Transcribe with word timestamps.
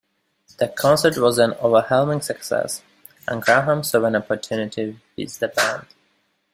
The 0.57 0.67
concert 0.67 1.15
was 1.19 1.37
an 1.37 1.53
overwhelming 1.61 2.21
success 2.21 2.81
and 3.27 3.39
Graham 3.39 3.83
saw 3.83 4.03
an 4.05 4.15
opportunity 4.15 4.99
with 5.15 5.37
the 5.37 5.47
band. 5.47 5.85